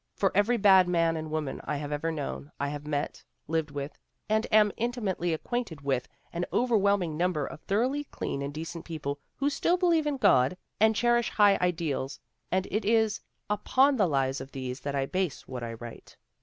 [0.15, 3.99] For every bad man and woman I have ever known, I have met, lived with,
[4.27, 9.47] and am intimately acquainted with an overwhelming number of thoroughly clean and decent people who
[9.47, 12.19] still believe in God and cherish high ideals,
[12.51, 16.17] and it is upon the lives of these that I base what I write.